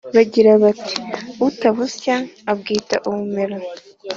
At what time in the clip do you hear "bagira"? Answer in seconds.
0.15-0.51